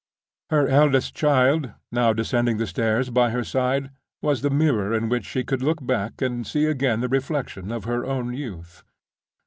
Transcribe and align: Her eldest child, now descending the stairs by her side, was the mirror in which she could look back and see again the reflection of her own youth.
Her 0.49 0.67
eldest 0.67 1.13
child, 1.13 1.73
now 1.91 2.11
descending 2.11 2.57
the 2.57 2.65
stairs 2.65 3.11
by 3.11 3.29
her 3.29 3.43
side, 3.43 3.91
was 4.19 4.41
the 4.41 4.49
mirror 4.49 4.95
in 4.95 5.09
which 5.09 5.25
she 5.27 5.43
could 5.43 5.61
look 5.61 5.85
back 5.85 6.23
and 6.23 6.41
see 6.47 6.65
again 6.65 7.01
the 7.01 7.07
reflection 7.07 7.71
of 7.71 7.83
her 7.83 8.03
own 8.03 8.33
youth. 8.33 8.81